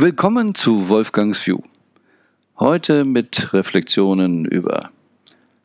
[0.00, 1.58] Willkommen zu Wolfgangs View.
[2.56, 4.92] Heute mit Reflexionen über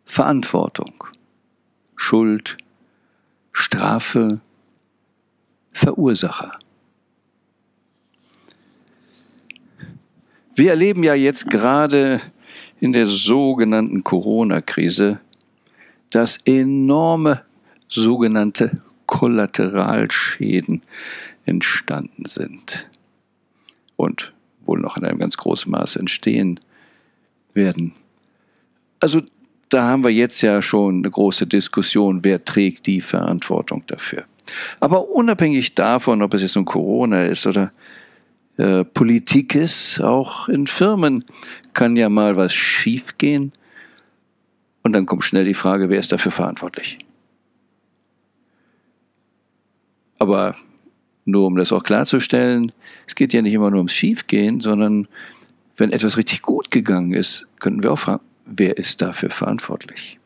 [0.05, 1.03] Verantwortung,
[1.95, 2.57] Schuld,
[3.51, 4.41] Strafe,
[5.71, 6.57] Verursacher.
[10.55, 12.19] Wir erleben ja jetzt gerade
[12.79, 15.19] in der sogenannten Corona-Krise,
[16.09, 17.43] dass enorme
[17.87, 20.81] sogenannte Kollateralschäden
[21.45, 22.87] entstanden sind
[24.03, 24.33] und
[24.65, 26.59] wohl noch in einem ganz großen Maße entstehen
[27.53, 27.93] werden.
[28.99, 29.21] Also
[29.69, 34.25] da haben wir jetzt ja schon eine große Diskussion, wer trägt die Verantwortung dafür.
[34.79, 37.71] Aber unabhängig davon, ob es jetzt nun Corona ist oder
[38.57, 41.25] äh, Politik ist, auch in Firmen
[41.73, 43.51] kann ja mal was schiefgehen.
[44.83, 46.97] Und dann kommt schnell die Frage, wer ist dafür verantwortlich?
[50.19, 50.55] Aber
[51.25, 52.71] nur um das auch klarzustellen,
[53.07, 55.07] es geht ja nicht immer nur ums Schiefgehen, sondern
[55.77, 60.19] wenn etwas richtig gut gegangen ist, könnten wir auch fragen, wer ist dafür verantwortlich?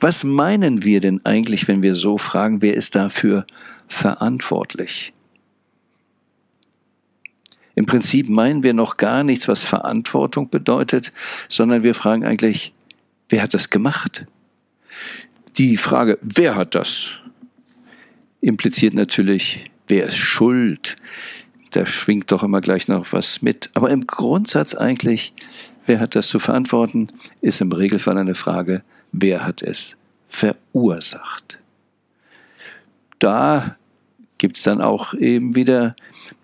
[0.00, 3.46] Was meinen wir denn eigentlich, wenn wir so fragen, wer ist dafür
[3.86, 5.12] verantwortlich?
[7.74, 11.12] Im Prinzip meinen wir noch gar nichts, was Verantwortung bedeutet,
[11.48, 12.74] sondern wir fragen eigentlich,
[13.28, 14.26] wer hat das gemacht?
[15.56, 17.18] Die Frage, wer hat das,
[18.42, 20.96] impliziert natürlich, wer ist schuld?
[21.70, 23.70] Da schwingt doch immer gleich noch was mit.
[23.72, 25.32] Aber im Grundsatz eigentlich,
[25.86, 27.08] wer hat das zu verantworten,
[27.40, 28.82] ist im Regelfall eine Frage,
[29.12, 31.58] wer hat es verursacht?
[33.18, 33.76] Da
[34.36, 35.94] gibt es dann auch eben wieder,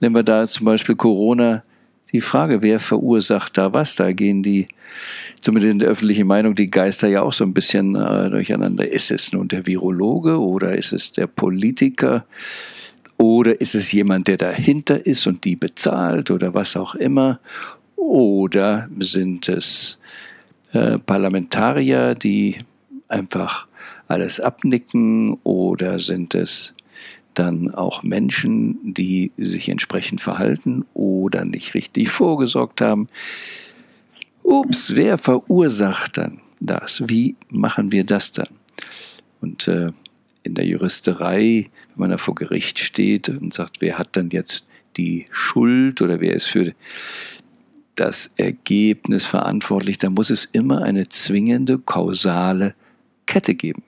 [0.01, 1.65] nehmen wir da zum Beispiel Corona,
[2.13, 3.95] die Frage, wer verursacht da was?
[3.95, 4.69] Da gehen die,
[5.41, 8.91] zumindest in der öffentlichen Meinung, die Geister ja auch so ein bisschen äh, durcheinander.
[8.91, 12.25] Ist es nun der Virologe oder ist es der Politiker?
[13.19, 17.41] Oder ist es jemand, der dahinter ist und die bezahlt oder was auch immer?
[17.97, 19.99] Oder sind es
[20.73, 22.57] äh, Parlamentarier, die
[23.09, 23.67] einfach
[24.07, 25.35] alles abnicken?
[25.43, 26.75] Oder sind es
[27.39, 33.07] dann auch Menschen, die sich entsprechend verhalten oder nicht richtig vorgesorgt haben.
[34.43, 37.09] Ups, wer verursacht dann das?
[37.09, 38.49] Wie machen wir das dann?
[39.41, 39.89] Und äh,
[40.43, 44.65] in der Juristerei, wenn man da vor Gericht steht und sagt, wer hat dann jetzt
[44.97, 46.73] die Schuld oder wer ist für
[47.95, 52.75] das Ergebnis verantwortlich, da muss es immer eine zwingende kausale
[53.27, 53.83] Kette geben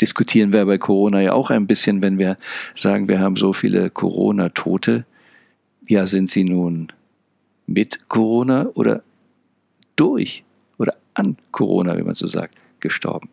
[0.00, 2.36] diskutieren wir bei Corona ja auch ein bisschen, wenn wir
[2.74, 5.04] sagen, wir haben so viele Corona-Tote.
[5.86, 6.92] Ja, sind sie nun
[7.66, 9.02] mit Corona oder
[9.96, 10.44] durch
[10.78, 13.28] oder an Corona, wie man so sagt, gestorben?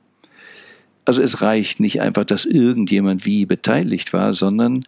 [1.05, 4.83] Also es reicht nicht einfach, dass irgendjemand wie beteiligt war, sondern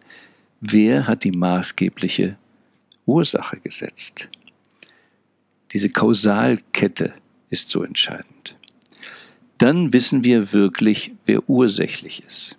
[0.60, 2.36] wer hat die maßgebliche
[3.04, 4.28] Ursache gesetzt?
[5.72, 7.14] Diese Kausalkette
[7.50, 8.54] ist so entscheidend
[9.58, 12.56] dann wissen wir wirklich, wer ursächlich ist.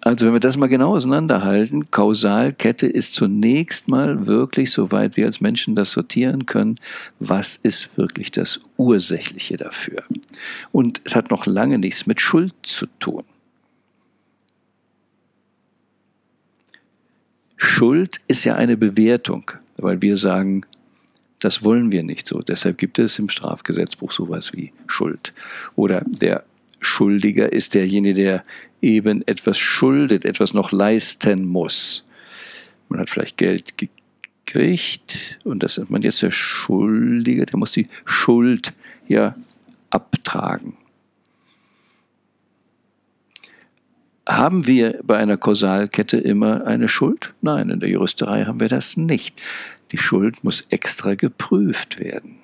[0.00, 5.40] Also wenn wir das mal genau auseinanderhalten, Kausalkette ist zunächst mal wirklich, soweit wir als
[5.40, 6.76] Menschen das sortieren können,
[7.18, 10.04] was ist wirklich das Ursächliche dafür.
[10.72, 13.24] Und es hat noch lange nichts mit Schuld zu tun.
[17.56, 20.64] Schuld ist ja eine Bewertung, weil wir sagen,
[21.40, 22.42] das wollen wir nicht so.
[22.42, 25.32] Deshalb gibt es im Strafgesetzbuch sowas wie Schuld.
[25.76, 26.44] Oder der
[26.80, 28.44] Schuldiger ist derjenige, der
[28.80, 32.04] eben etwas schuldet, etwas noch leisten muss.
[32.88, 37.88] Man hat vielleicht Geld gekriegt und das ist man jetzt der Schuldige, der muss die
[38.04, 38.72] Schuld
[39.06, 39.34] ja
[39.90, 40.76] abtragen.
[44.26, 47.32] Haben wir bei einer Kausalkette immer eine Schuld?
[47.40, 49.40] Nein, in der Juristerei haben wir das nicht.
[49.92, 52.38] Die Schuld muss extra geprüft werden.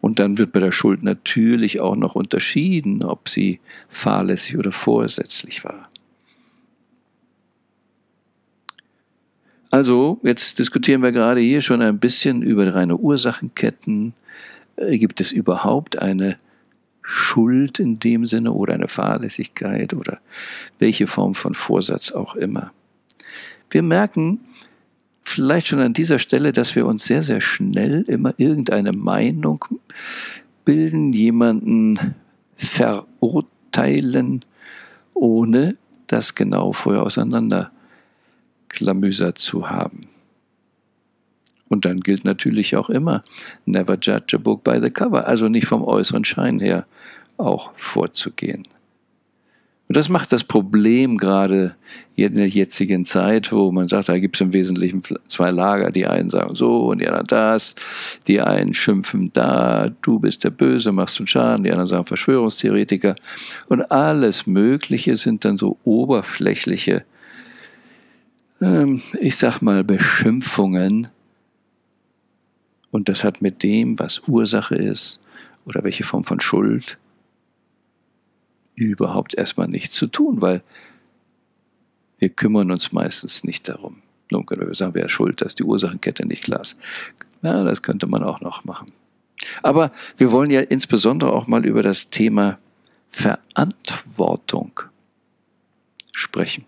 [0.00, 5.64] Und dann wird bei der Schuld natürlich auch noch unterschieden, ob sie fahrlässig oder vorsätzlich
[5.64, 5.88] war.
[9.70, 14.14] Also, jetzt diskutieren wir gerade hier schon ein bisschen über reine Ursachenketten.
[14.76, 16.38] Äh, gibt es überhaupt eine
[17.02, 20.20] Schuld in dem Sinne oder eine Fahrlässigkeit oder
[20.78, 22.72] welche Form von Vorsatz auch immer?
[23.70, 24.40] Wir merken,
[25.28, 29.64] vielleicht schon an dieser Stelle, dass wir uns sehr, sehr schnell immer irgendeine Meinung
[30.64, 32.16] bilden, jemanden
[32.56, 34.44] verurteilen,
[35.14, 35.76] ohne
[36.06, 40.08] das genau vorher auseinanderklamüsert zu haben.
[41.68, 43.22] Und dann gilt natürlich auch immer,
[43.66, 46.86] never judge a book by the cover, also nicht vom äußeren Schein her
[47.36, 48.66] auch vorzugehen.
[49.88, 51.74] Und das macht das Problem gerade
[52.14, 55.90] in der jetzigen Zeit, wo man sagt, da gibt es im Wesentlichen zwei Lager.
[55.90, 57.74] Die einen sagen so und die anderen das.
[58.26, 61.64] Die einen schimpfen da, du bist der Böse, machst du Schaden.
[61.64, 63.16] Die anderen sagen Verschwörungstheoretiker.
[63.68, 67.04] Und alles Mögliche sind dann so oberflächliche,
[68.60, 71.08] ähm, ich sag mal, Beschimpfungen.
[72.90, 75.20] Und das hat mit dem, was Ursache ist
[75.64, 76.98] oder welche Form von Schuld,
[78.86, 80.62] überhaupt erstmal nichts zu tun, weil
[82.18, 84.02] wir kümmern uns meistens nicht darum.
[84.30, 86.76] Nun können wir sagen, wer schuld, dass die Ursachenkette nicht klar ist.
[87.42, 88.92] Na, das könnte man auch noch machen.
[89.62, 92.58] Aber wir wollen ja insbesondere auch mal über das Thema
[93.08, 94.80] Verantwortung
[96.12, 96.64] sprechen.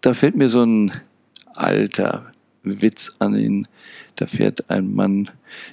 [0.00, 0.92] Da fällt mir so ein
[1.54, 2.33] alter
[2.64, 3.68] Witz an ihn.
[4.16, 5.30] Da fährt ein Mann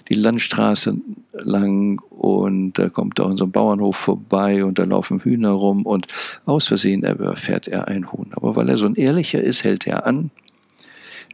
[0.09, 0.95] die Landstraße
[1.33, 5.85] lang und da kommt auch in so einem Bauernhof vorbei und da laufen Hühner rum
[5.85, 6.07] und
[6.45, 8.29] aus Versehen überfährt er ein Huhn.
[8.33, 10.31] Aber weil er so ein Ehrlicher ist, hält er an,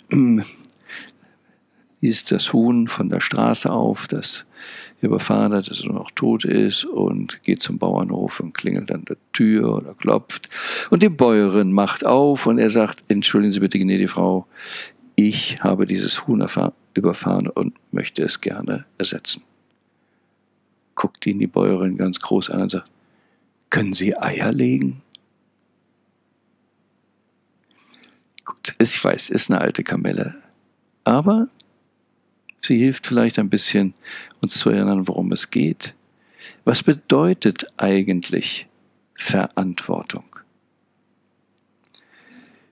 [2.01, 4.45] liest das Huhn von der Straße auf, das
[5.01, 9.17] überfahren hat, dass er noch tot ist und geht zum Bauernhof und klingelt an der
[9.31, 10.49] Tür oder klopft.
[10.89, 14.47] Und die Bäuerin macht auf und er sagt, entschuldigen Sie bitte, gnädige Frau,
[15.19, 16.47] ich habe dieses Huhn
[16.93, 19.41] überfahren und möchte es gerne ersetzen.
[20.93, 22.89] Guckt ihn die Bäuerin ganz groß an und sagt,
[23.71, 25.01] können Sie Eier legen?
[28.45, 30.35] Gut, ich weiß, ist eine alte Kamelle.
[31.03, 31.49] Aber
[32.61, 33.95] sie hilft vielleicht ein bisschen,
[34.41, 35.95] uns zu erinnern, worum es geht.
[36.63, 38.67] Was bedeutet eigentlich
[39.15, 40.26] Verantwortung?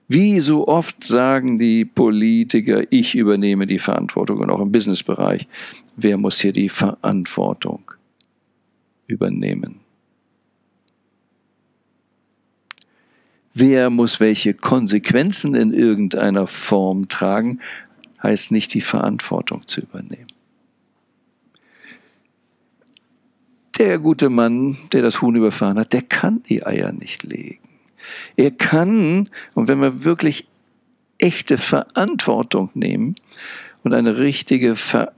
[0.08, 5.48] Wie so oft sagen die Politiker, ich übernehme die Verantwortung und auch im Businessbereich.
[5.96, 7.90] Wer muss hier die Verantwortung
[9.08, 9.80] übernehmen?
[13.52, 17.58] Wer muss welche Konsequenzen in irgendeiner Form tragen,
[18.22, 20.26] heißt nicht die Verantwortung zu übernehmen.
[23.78, 27.65] Der gute Mann, der das Huhn überfahren hat, der kann die Eier nicht legen.
[28.36, 30.46] Er kann, und wenn wir wirklich
[31.18, 33.16] echte Verantwortung nehmen
[33.82, 35.12] und eine richtige Ver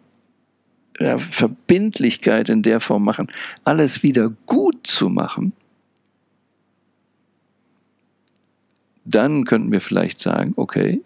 [1.00, 3.28] ja, Verbindlichkeit in der Form machen,
[3.62, 5.52] alles wieder gut zu machen,
[9.04, 11.00] dann könnten wir vielleicht sagen, okay,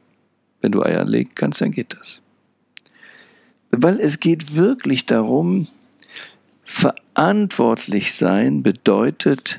[0.63, 2.23] wenn du Eier legen kannst, dann geht das.
[3.71, 5.69] Weil es geht wirklich darum,
[6.65, 9.59] verantwortlich sein bedeutet,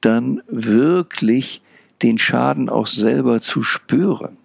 [0.00, 1.62] dann wirklich
[2.02, 4.38] den Schaden auch selber zu spüren.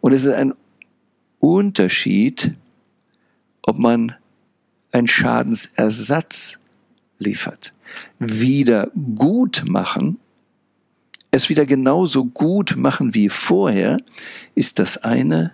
[0.00, 0.54] Und es ist ein
[1.38, 2.52] Unterschied,
[3.62, 4.14] ob man
[4.90, 6.58] einen Schadensersatz
[7.18, 7.72] liefert.
[8.18, 10.18] Wieder gut machen,
[11.30, 13.96] es wieder genauso gut machen wie vorher,
[14.54, 15.52] ist das eine.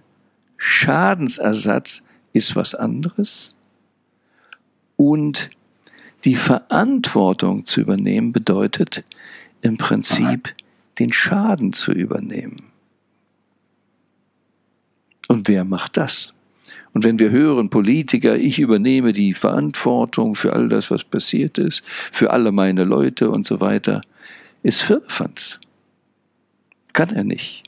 [0.56, 2.02] Schadensersatz
[2.32, 3.54] ist was anderes.
[4.96, 5.50] Und
[6.24, 9.04] die Verantwortung zu übernehmen bedeutet
[9.62, 10.52] im Prinzip
[10.98, 12.72] den Schaden zu übernehmen.
[15.28, 16.34] Und wer macht das?
[16.92, 21.82] Und wenn wir hören, Politiker, ich übernehme die Verantwortung für all das, was passiert ist,
[21.86, 24.00] für alle meine Leute und so weiter,
[24.62, 25.58] ist Firlefanz.
[26.92, 27.62] Kann er nicht.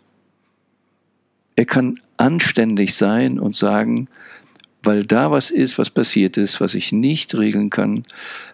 [1.54, 4.08] Er kann anständig sein und sagen,
[4.82, 8.04] weil da was ist, was passiert ist, was ich nicht regeln kann,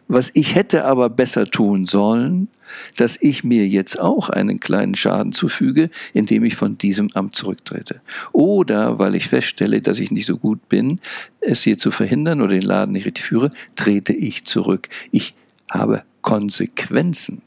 [0.08, 2.48] was ich hätte aber besser tun sollen,
[2.96, 8.00] dass ich mir jetzt auch einen kleinen Schaden zufüge, indem ich von diesem Amt zurücktrete.
[8.32, 11.00] Oder weil ich feststelle, dass ich nicht so gut bin,
[11.40, 14.88] es hier zu verhindern oder den Laden nicht richtig führe, trete ich zurück.
[15.12, 15.34] Ich
[15.70, 17.42] habe Konsequenzen.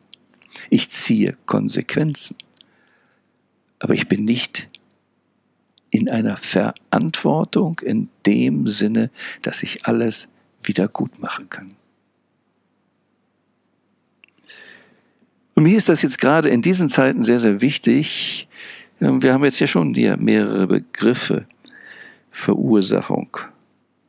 [0.69, 2.37] Ich ziehe Konsequenzen.
[3.79, 4.67] Aber ich bin nicht
[5.91, 9.09] in einer Verantwortung in dem Sinne,
[9.41, 10.27] dass ich alles
[10.61, 11.67] wieder gut machen kann.
[15.55, 18.47] Und mir ist das jetzt gerade in diesen Zeiten sehr, sehr wichtig.
[19.01, 21.45] Ähm, wir haben jetzt ja schon hier mehrere Begriffe.
[22.31, 23.35] Verursachung,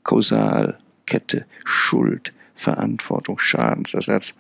[0.05, 4.35] Kausal, Kette, Schuld, Verantwortung, Schadensersatz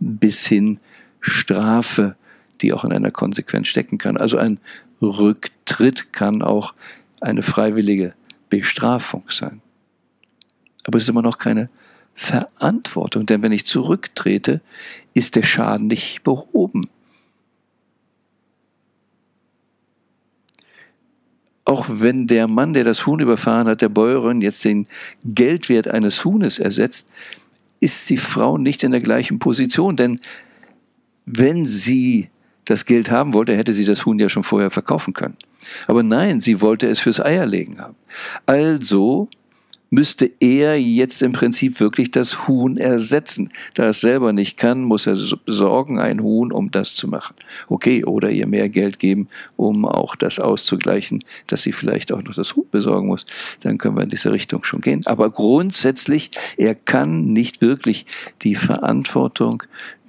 [0.00, 0.78] bis hin
[1.20, 2.16] Strafe,
[2.62, 4.16] die auch in einer Konsequenz stecken kann.
[4.16, 4.58] Also ein
[5.04, 6.74] Rücktritt kann auch
[7.20, 8.14] eine freiwillige
[8.50, 9.60] Bestrafung sein.
[10.86, 11.70] Aber es ist immer noch keine
[12.14, 14.60] Verantwortung, denn wenn ich zurücktrete,
[15.14, 16.88] ist der Schaden nicht behoben.
[21.64, 24.86] Auch wenn der Mann, der das Huhn überfahren hat, der Bäuerin jetzt den
[25.24, 27.10] Geldwert eines Huhnes ersetzt,
[27.80, 30.20] ist die Frau nicht in der gleichen Position, denn
[31.26, 32.28] wenn sie
[32.64, 35.36] das Geld haben wollte, hätte sie das Huhn ja schon vorher verkaufen können.
[35.86, 37.96] Aber nein, sie wollte es fürs Eierlegen haben.
[38.46, 39.28] Also
[39.94, 43.50] müsste er jetzt im Prinzip wirklich das Huhn ersetzen.
[43.74, 47.34] Da er es selber nicht kann, muss er besorgen ein Huhn, um das zu machen.
[47.68, 52.34] Okay, oder ihr mehr Geld geben, um auch das auszugleichen, dass sie vielleicht auch noch
[52.34, 53.24] das Huhn besorgen muss.
[53.62, 55.06] Dann können wir in diese Richtung schon gehen.
[55.06, 58.06] Aber grundsätzlich, er kann nicht wirklich
[58.42, 59.62] die Verantwortung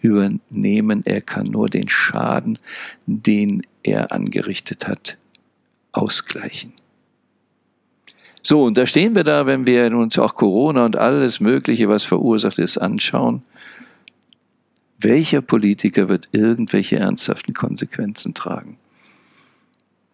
[0.05, 1.01] übernehmen.
[1.05, 2.59] Er kann nur den Schaden,
[3.05, 5.17] den er angerichtet hat,
[5.91, 6.73] ausgleichen.
[8.41, 12.03] So, und da stehen wir da, wenn wir uns auch Corona und alles Mögliche, was
[12.03, 13.41] verursacht ist, anschauen.
[14.99, 18.77] Welcher Politiker wird irgendwelche ernsthaften Konsequenzen tragen?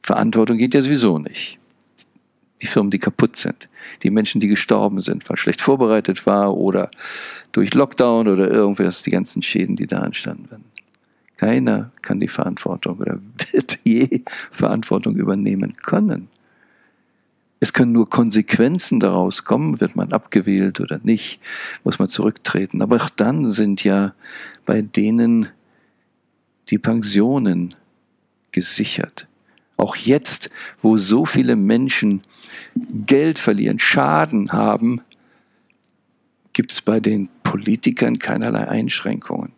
[0.01, 1.60] Verantwortung geht ja sowieso nicht.
[2.61, 3.69] Die Firmen, die kaputt sind,
[4.03, 6.89] die Menschen, die gestorben sind, weil schlecht vorbereitet war oder
[7.51, 10.65] durch Lockdown oder irgendwas, die ganzen Schäden, die da entstanden werden.
[11.37, 13.19] Keiner kann die Verantwortung oder
[13.51, 16.27] wird je Verantwortung übernehmen können.
[17.59, 21.39] Es können nur Konsequenzen daraus kommen, wird man abgewählt oder nicht,
[21.83, 22.81] muss man zurücktreten.
[22.81, 24.13] Aber auch dann sind ja
[24.65, 25.47] bei denen
[26.69, 27.75] die Pensionen
[28.51, 29.27] gesichert.
[29.81, 30.51] Auch jetzt,
[30.83, 32.21] wo so viele Menschen
[33.07, 35.01] Geld verlieren, Schaden haben,
[36.53, 39.53] gibt es bei den Politikern keinerlei Einschränkungen.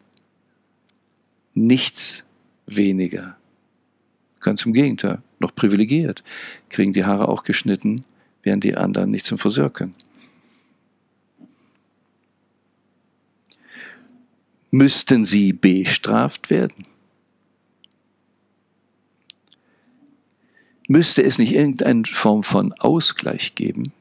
[1.53, 2.23] Nichts
[2.65, 3.35] weniger.
[4.39, 6.23] Ganz im Gegenteil noch privilegiert,
[6.69, 8.05] kriegen die Haare auch geschnitten,
[8.43, 9.93] während die anderen nicht zum Friseur können.
[14.71, 16.92] Müssten sie bestraft werden?
[20.87, 23.93] Müsste es nicht irgendeine Form von Ausgleich geben?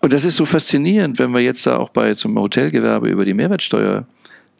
[0.00, 3.34] Und das ist so faszinierend, wenn wir jetzt da auch bei zum Hotelgewerbe über die
[3.34, 4.06] Mehrwertsteuer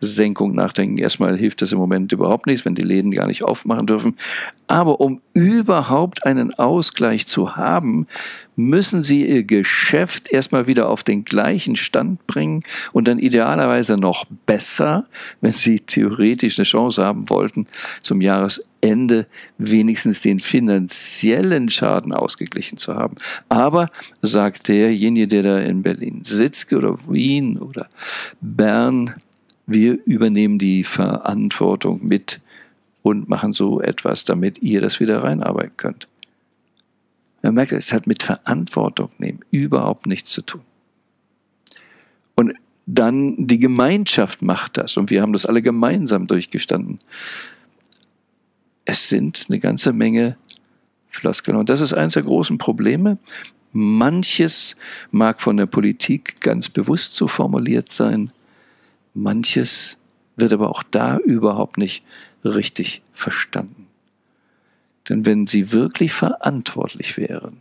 [0.02, 0.98] Senkung nachdenken.
[0.98, 4.16] Erstmal hilft das im Moment überhaupt nichts, wenn die Läden gar nicht aufmachen dürfen.
[4.66, 8.06] Aber um überhaupt einen Ausgleich zu haben,
[8.56, 12.62] müssen sie ihr Geschäft erstmal wieder auf den gleichen Stand bringen
[12.92, 15.06] und dann idealerweise noch besser,
[15.40, 17.66] wenn sie theoretisch eine Chance haben wollten,
[18.02, 18.71] zum Jahresende
[19.58, 23.16] wenigstens den finanziellen Schaden ausgeglichen zu haben.
[23.48, 23.88] Aber,
[24.22, 27.88] sagt derjenige, der da in Berlin sitzt oder Wien oder
[28.40, 29.14] Bern,
[29.66, 32.40] wir übernehmen die Verantwortung mit
[33.02, 36.08] und machen so etwas, damit ihr das wieder reinarbeiten könnt.
[37.42, 40.62] Man merkt, es hat mit Verantwortung nehmen überhaupt nichts zu tun.
[42.34, 42.54] Und
[42.86, 46.98] dann die Gemeinschaft macht das und wir haben das alle gemeinsam durchgestanden.
[48.84, 50.36] Es sind eine ganze Menge
[51.08, 53.18] Floskeln und das ist eines der großen Probleme.
[53.72, 54.76] Manches
[55.10, 58.30] mag von der Politik ganz bewusst so formuliert sein,
[59.14, 59.98] Manches
[60.36, 62.04] wird aber auch da überhaupt nicht
[62.44, 63.86] richtig verstanden.
[65.08, 67.58] Denn wenn sie wirklich verantwortlich wären,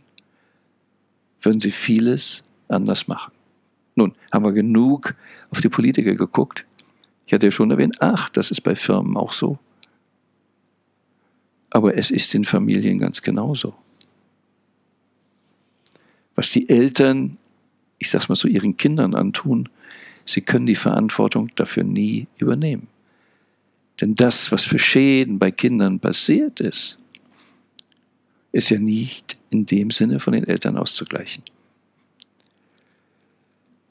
[1.40, 3.32] würden sie vieles anders machen.
[3.94, 5.14] Nun, haben wir genug
[5.50, 6.64] auf die Politiker geguckt.
[7.26, 9.58] Ich hatte ja schon erwähnt, ach, das ist bei Firmen auch so.
[11.74, 13.74] Aber es ist in Familien ganz genauso.
[16.34, 17.38] Was die Eltern,
[17.98, 19.68] ich sag's mal so, ihren Kindern antun,
[20.24, 22.88] Sie können die Verantwortung dafür nie übernehmen.
[24.00, 26.98] Denn das, was für Schäden bei Kindern passiert ist,
[28.52, 31.42] ist ja nicht in dem Sinne von den Eltern auszugleichen.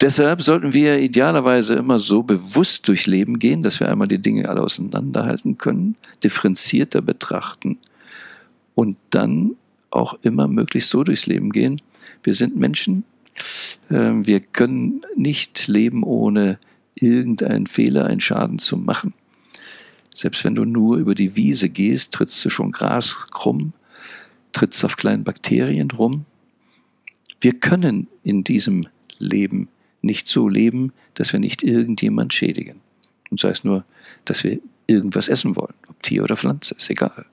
[0.02, 4.50] Deshalb sollten wir idealerweise immer so bewusst durchs Leben gehen, dass wir einmal die Dinge
[4.50, 7.78] alle auseinanderhalten können, differenzierter betrachten
[8.74, 9.52] und dann
[9.92, 11.80] auch immer möglichst so durchs Leben gehen.
[12.24, 13.04] Wir sind Menschen,
[13.92, 16.58] ähm, wir können nicht leben, ohne
[16.96, 19.14] irgendeinen Fehler, einen Schaden zu machen.
[20.16, 23.74] Selbst wenn du nur über die Wiese gehst, trittst du schon Gras krumm,
[24.52, 26.26] trittst auf kleinen Bakterien rum.
[27.40, 28.88] Wir können in diesem
[29.20, 29.70] Leben
[30.02, 32.82] nicht so leben, dass wir nicht irgendjemand schädigen.
[33.30, 33.86] Und sei es nur,
[34.26, 37.26] dass wir irgendwas essen wollen, ob Tier oder Pflanze, ist egal.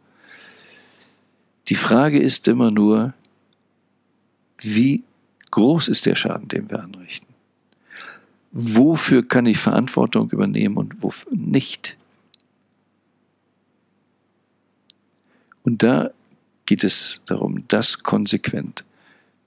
[1.69, 3.15] Die Frage ist immer nur,
[4.59, 5.03] wie
[5.51, 7.27] groß ist der Schaden, den wir anrichten?
[8.53, 11.97] Wofür kann ich Verantwortung übernehmen und wofür nicht?
[15.63, 16.11] Und da
[16.65, 18.85] geht es darum, das konsequent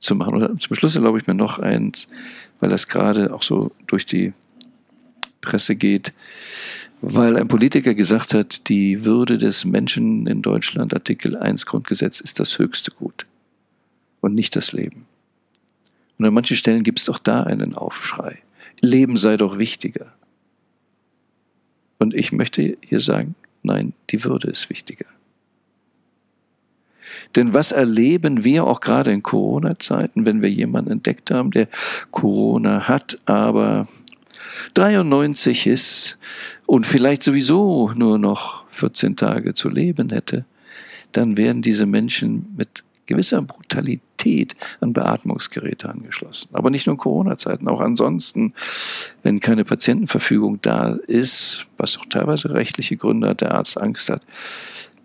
[0.02, 0.44] zu machen.
[0.44, 2.08] Und zum Schluss erlaube ich mir noch eins,
[2.60, 4.34] weil das gerade auch so durch die
[5.40, 6.14] Presse geht,
[7.02, 12.40] weil ein Politiker gesagt hat, die Würde des Menschen in Deutschland, Artikel 1 Grundgesetz, ist
[12.40, 13.26] das höchste Gut
[14.20, 15.06] und nicht das Leben.
[16.18, 18.40] Und an manchen Stellen gibt es auch da einen Aufschrei.
[18.82, 20.14] Leben sei doch wichtiger.
[21.98, 25.06] Und ich möchte hier sagen, nein, die Würde ist wichtiger.
[27.36, 31.68] Denn was erleben wir auch gerade in Corona-Zeiten, wenn wir jemanden entdeckt haben, der
[32.12, 33.88] Corona hat, aber
[34.74, 36.18] 93 ist
[36.68, 40.46] und vielleicht sowieso nur noch 14 Tage zu leben hätte,
[41.12, 46.50] dann werden diese Menschen mit gewisser Brutalität an Beatmungsgeräte angeschlossen.
[46.54, 48.54] Aber nicht nur in Corona-Zeiten, auch ansonsten,
[49.24, 54.22] wenn keine Patientenverfügung da ist, was auch teilweise rechtliche Gründe hat, der Arzt Angst hat,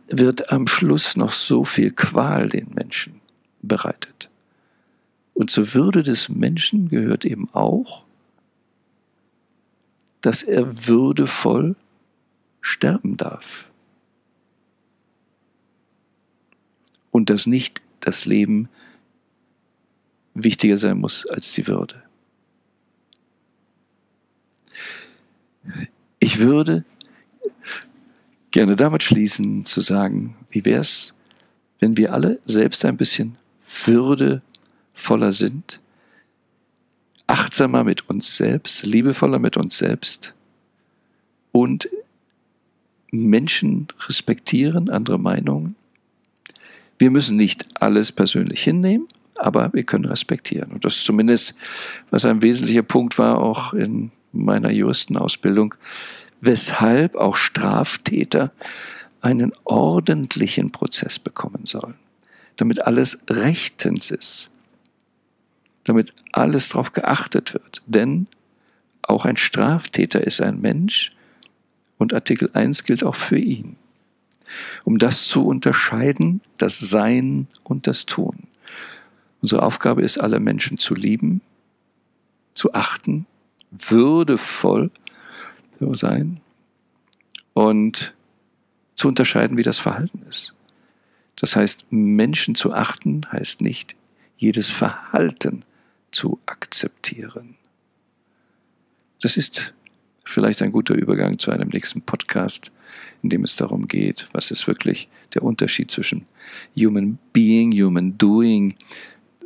[0.08, 3.20] wird am Schluss noch so viel Qual den Menschen
[3.62, 4.30] bereitet.
[5.34, 8.04] Und zur Würde des Menschen gehört eben auch,
[10.20, 11.76] dass er würdevoll
[12.60, 13.68] sterben darf.
[17.10, 18.68] Und dass nicht das Leben
[20.34, 22.02] wichtiger sein muss als die Würde.
[26.18, 26.84] Ich würde
[28.56, 31.12] gerne damit schließen, zu sagen, wie wäre es,
[31.78, 33.36] wenn wir alle selbst ein bisschen
[33.84, 35.78] würdevoller sind,
[37.26, 40.32] achtsamer mit uns selbst, liebevoller mit uns selbst
[41.52, 41.86] und
[43.10, 45.76] Menschen respektieren, andere Meinungen.
[46.98, 50.70] Wir müssen nicht alles persönlich hinnehmen, aber wir können respektieren.
[50.72, 51.54] Und das ist zumindest,
[52.08, 55.74] was ein wesentlicher Punkt war, auch in meiner Juristenausbildung,
[56.40, 58.52] weshalb auch Straftäter
[59.20, 61.96] einen ordentlichen Prozess bekommen sollen,
[62.56, 64.50] damit alles rechtens ist,
[65.84, 67.82] damit alles darauf geachtet wird.
[67.86, 68.26] Denn
[69.02, 71.12] auch ein Straftäter ist ein Mensch
[71.98, 73.76] und Artikel 1 gilt auch für ihn.
[74.84, 78.46] Um das zu unterscheiden, das Sein und das Tun.
[79.42, 81.40] Unsere Aufgabe ist, alle Menschen zu lieben,
[82.54, 83.26] zu achten,
[83.70, 84.90] würdevoll
[85.80, 86.40] sein
[87.54, 88.14] und
[88.94, 90.54] zu unterscheiden, wie das Verhalten ist.
[91.36, 93.94] Das heißt, Menschen zu achten heißt nicht,
[94.38, 95.64] jedes Verhalten
[96.10, 97.56] zu akzeptieren.
[99.20, 99.74] Das ist
[100.24, 102.72] vielleicht ein guter Übergang zu einem nächsten Podcast,
[103.22, 106.26] in dem es darum geht, was ist wirklich der Unterschied zwischen
[106.76, 108.74] Human Being, Human Doing,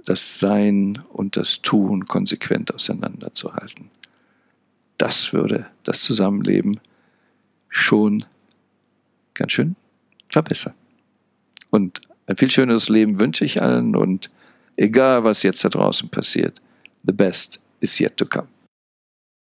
[0.05, 3.90] das Sein und das Tun konsequent auseinanderzuhalten
[5.00, 6.78] das würde das Zusammenleben
[7.70, 8.24] schon
[9.32, 9.76] ganz schön
[10.26, 10.74] verbessern.
[11.70, 14.30] Und ein viel schöneres Leben wünsche ich allen und
[14.76, 16.60] egal was jetzt da draußen passiert,
[17.04, 18.48] the best is yet to come.